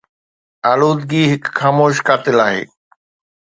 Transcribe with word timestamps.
آلودگي 0.71 1.21
هڪ 1.31 1.43
خاموش 1.59 1.95
قاتل 2.07 2.37
آهي. 2.47 2.63